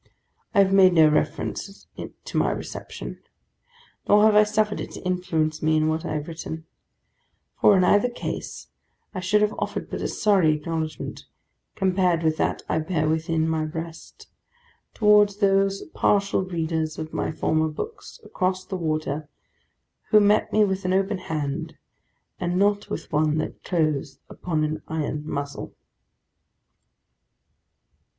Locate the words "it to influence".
4.79-5.61